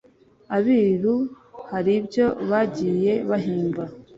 [0.57, 1.15] Abiru
[1.71, 3.83] hari ibyo bagiye bahimba